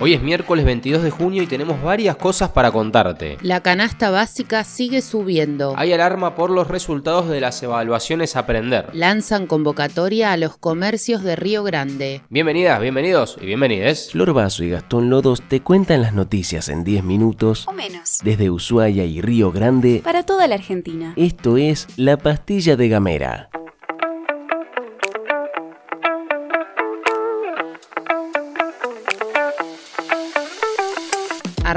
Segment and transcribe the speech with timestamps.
[0.00, 3.36] Hoy es miércoles 22 de junio y tenemos varias cosas para contarte.
[3.42, 5.74] La canasta básica sigue subiendo.
[5.76, 8.90] Hay alarma por los resultados de las evaluaciones Aprender.
[8.92, 12.22] Lanzan convocatoria a los comercios de Río Grande.
[12.30, 14.12] Bienvenidas, bienvenidos y bienvenides.
[14.12, 18.18] Flor Vaso y Gastón Lodos te cuentan las noticias en 10 minutos o menos.
[18.22, 20.00] desde Ushuaia y Río Grande.
[20.04, 21.12] Para toda la Argentina.
[21.16, 23.50] Esto es La Pastilla de Gamera.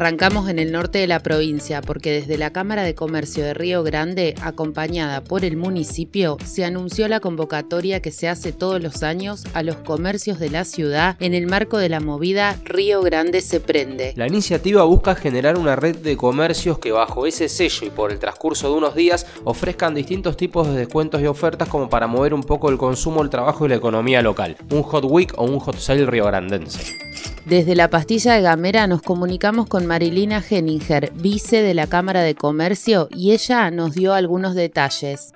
[0.00, 3.82] Arrancamos en el norte de la provincia porque desde la Cámara de Comercio de Río
[3.82, 9.44] Grande, acompañada por el municipio, se anunció la convocatoria que se hace todos los años
[9.52, 13.60] a los comercios de la ciudad en el marco de la movida Río Grande se
[13.60, 14.14] prende.
[14.16, 18.18] La iniciativa busca generar una red de comercios que bajo ese sello y por el
[18.18, 22.44] transcurso de unos días ofrezcan distintos tipos de descuentos y ofertas como para mover un
[22.44, 24.56] poco el consumo, el trabajo y la economía local.
[24.70, 27.09] Un hot week o un hot sale riograndense.
[27.44, 32.34] Desde la pastilla de Gamera nos comunicamos con Marilina Henninger, vice de la Cámara de
[32.34, 35.32] Comercio, y ella nos dio algunos detalles.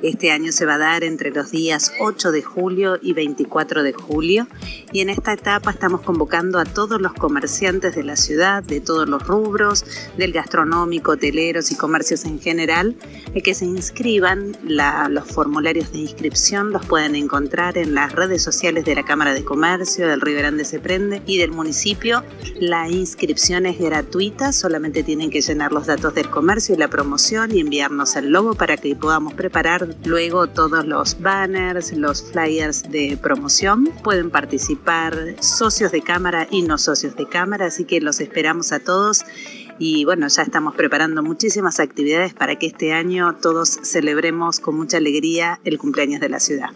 [0.00, 3.92] Este año se va a dar entre los días 8 de julio y 24 de
[3.92, 4.46] julio
[4.92, 9.08] y en esta etapa estamos convocando a todos los comerciantes de la ciudad, de todos
[9.08, 9.84] los rubros,
[10.16, 12.96] del gastronómico, hoteleros y comercios en general,
[13.42, 14.56] que se inscriban.
[14.62, 19.44] los formularios de inscripción los pueden encontrar en las redes sociales de la Cámara de
[19.44, 22.22] Comercio, del Río Grande Se Prende y del municipio.
[22.60, 27.50] La inscripción es gratuita, solamente tienen que llenar los datos del comercio y la promoción
[27.52, 29.63] y enviarnos el logo para que podamos preparar
[30.04, 33.86] luego todos los banners, los flyers de promoción.
[34.02, 38.80] Pueden participar socios de cámara y no socios de cámara, así que los esperamos a
[38.80, 39.24] todos.
[39.78, 44.98] Y bueno, ya estamos preparando muchísimas actividades para que este año todos celebremos con mucha
[44.98, 46.70] alegría el cumpleaños de la ciudad.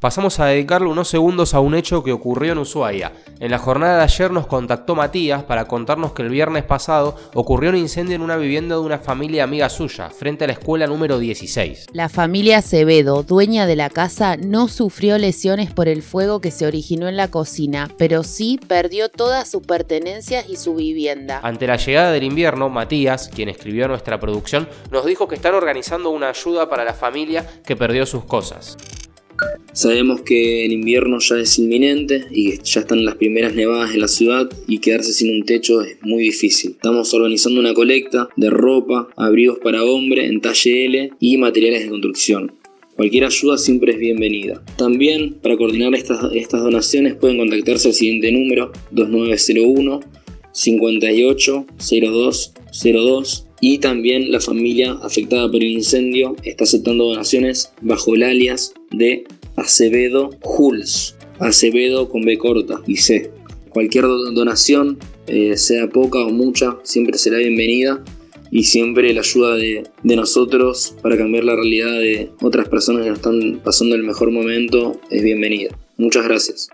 [0.00, 3.12] Pasamos a dedicarle unos segundos a un hecho que ocurrió en Ushuaia.
[3.38, 7.68] En la jornada de ayer nos contactó Matías para contarnos que el viernes pasado ocurrió
[7.68, 11.18] un incendio en una vivienda de una familia amiga suya, frente a la escuela número
[11.18, 11.88] 16.
[11.92, 16.66] La familia Acevedo, dueña de la casa, no sufrió lesiones por el fuego que se
[16.66, 21.40] originó en la cocina, pero sí perdió todas sus pertenencias y su vivienda.
[21.42, 26.08] Ante la llegada del invierno, Matías, quien escribió nuestra producción, nos dijo que están organizando
[26.08, 28.78] una ayuda para la familia que perdió sus cosas.
[29.80, 34.08] Sabemos que el invierno ya es inminente y ya están las primeras nevadas en la
[34.08, 36.72] ciudad y quedarse sin un techo es muy difícil.
[36.72, 41.88] Estamos organizando una colecta de ropa, abrigos para hombre en talle L y materiales de
[41.88, 42.52] construcción.
[42.94, 44.62] Cualquier ayuda siempre es bienvenida.
[44.76, 50.00] También para coordinar estas, estas donaciones pueden contactarse al siguiente número 2901
[50.52, 51.66] 58
[52.82, 58.74] 02 y también la familia afectada por el incendio está aceptando donaciones bajo el alias
[58.90, 59.24] de
[59.60, 61.16] Acevedo Huls.
[61.38, 63.30] Acevedo con B corta y C.
[63.70, 68.02] Cualquier donación, eh, sea poca o mucha, siempre será bienvenida
[68.50, 73.12] y siempre la ayuda de, de, nosotros para cambiar la realidad de otras personas que
[73.12, 75.70] están pasando el mejor momento es bienvenida.
[75.96, 76.68] Muchas gracias.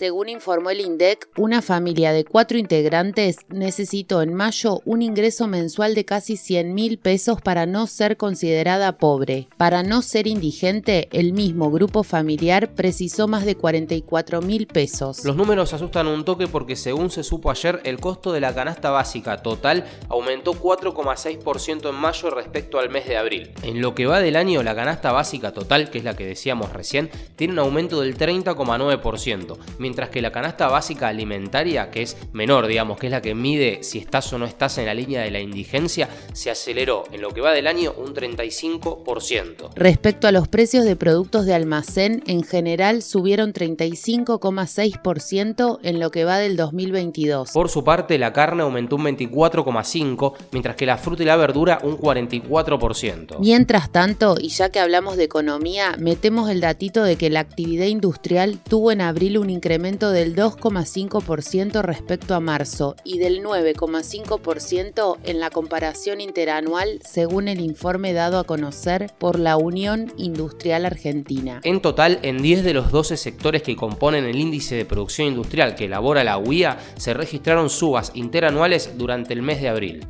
[0.00, 5.94] Según informó el INDEC, una familia de cuatro integrantes necesitó en mayo un ingreso mensual
[5.94, 9.48] de casi 100 mil pesos para no ser considerada pobre.
[9.58, 15.22] Para no ser indigente, el mismo grupo familiar precisó más de 44 mil pesos.
[15.22, 18.88] Los números asustan un toque porque según se supo ayer, el costo de la canasta
[18.88, 23.50] básica total aumentó 4,6% en mayo respecto al mes de abril.
[23.62, 26.72] En lo que va del año, la canasta básica total, que es la que decíamos
[26.72, 29.58] recién, tiene un aumento del 30,9%,
[29.90, 33.80] mientras que la canasta básica alimentaria, que es menor, digamos, que es la que mide
[33.82, 37.30] si estás o no estás en la línea de la indigencia, se aceleró en lo
[37.30, 39.70] que va del año un 35%.
[39.74, 46.24] Respecto a los precios de productos de almacén, en general subieron 35,6% en lo que
[46.24, 47.50] va del 2022.
[47.50, 51.80] Por su parte, la carne aumentó un 24,5%, mientras que la fruta y la verdura
[51.82, 53.40] un 44%.
[53.40, 57.86] Mientras tanto, y ya que hablamos de economía, metemos el datito de que la actividad
[57.86, 65.40] industrial tuvo en abril un incremento del 2,5% respecto a marzo y del 9,5% en
[65.40, 71.60] la comparación interanual según el informe dado a conocer por la Unión Industrial Argentina.
[71.64, 75.74] En total, en 10 de los 12 sectores que componen el índice de producción industrial
[75.74, 80.06] que elabora la UIA, se registraron subas interanuales durante el mes de abril.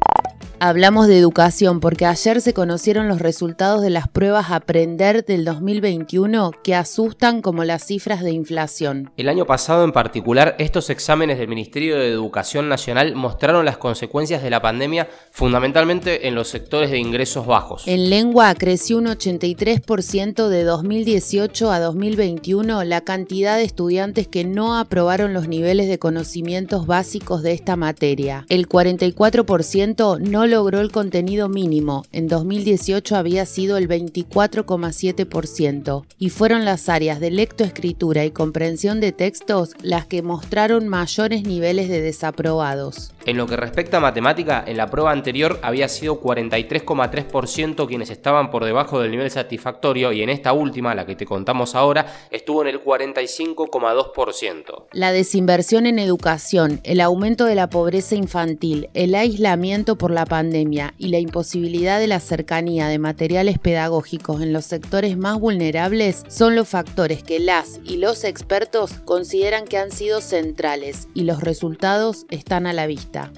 [0.62, 6.50] Hablamos de educación porque ayer se conocieron los resultados de las pruebas Aprender del 2021
[6.62, 9.10] que asustan como las cifras de inflación.
[9.16, 14.42] El año pasado en particular, estos exámenes del Ministerio de Educación Nacional mostraron las consecuencias
[14.42, 17.84] de la pandemia fundamentalmente en los sectores de ingresos bajos.
[17.86, 24.76] En lengua creció un 83% de 2018 a 2021 la cantidad de estudiantes que no
[24.76, 28.44] aprobaron los niveles de conocimientos básicos de esta materia.
[28.50, 36.66] El 44% no logró el contenido mínimo, en 2018 había sido el 24,7%, y fueron
[36.66, 43.12] las áreas de lectoescritura y comprensión de textos las que mostraron mayores niveles de desaprobados.
[43.26, 48.50] En lo que respecta a matemática, en la prueba anterior había sido 43,3% quienes estaban
[48.50, 52.62] por debajo del nivel satisfactorio y en esta última, la que te contamos ahora, estuvo
[52.62, 54.86] en el 45,2%.
[54.92, 60.94] La desinversión en educación, el aumento de la pobreza infantil, el aislamiento por la pandemia
[60.96, 66.56] y la imposibilidad de la cercanía de materiales pedagógicos en los sectores más vulnerables son
[66.56, 72.24] los factores que las y los expertos consideran que han sido centrales y los resultados
[72.30, 73.30] están a la vista.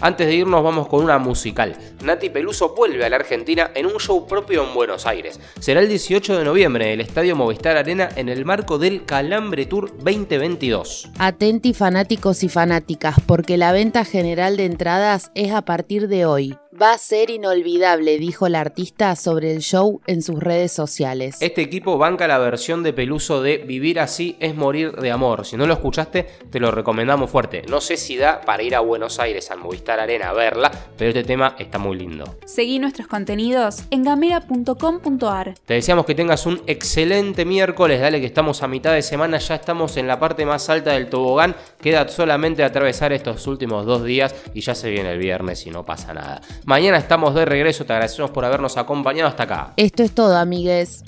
[0.00, 1.76] Antes de irnos vamos con una musical.
[2.04, 5.40] Nati Peluso vuelve a la Argentina en un show propio en Buenos Aires.
[5.58, 9.66] Será el 18 de noviembre en el Estadio Movistar Arena en el marco del Calambre
[9.66, 11.10] Tour 2022.
[11.18, 16.56] Atenti fanáticos y fanáticas porque la venta general de entradas es a partir de hoy.
[16.80, 21.38] Va a ser inolvidable, dijo la artista sobre el show en sus redes sociales.
[21.40, 25.44] Este equipo banca la versión de Peluso de Vivir así es morir de amor.
[25.44, 27.62] Si no lo escuchaste, te lo recomendamos fuerte.
[27.68, 31.08] No sé si da para ir a Buenos Aires al Movistar Arena a verla, pero
[31.08, 32.36] este tema está muy lindo.
[32.44, 35.54] Seguí nuestros contenidos en gamera.com.ar.
[35.64, 38.00] Te deseamos que tengas un excelente miércoles.
[38.00, 41.08] Dale que estamos a mitad de semana, ya estamos en la parte más alta del
[41.08, 41.56] tobogán.
[41.80, 45.84] Queda solamente atravesar estos últimos dos días y ya se viene el viernes y no
[45.84, 46.40] pasa nada.
[46.68, 49.72] Mañana estamos de regreso, te agradecemos por habernos acompañado hasta acá.
[49.78, 51.02] Esto es todo, amigues.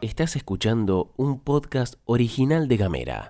[0.00, 3.26] Estás escuchando un podcast original de Gamera.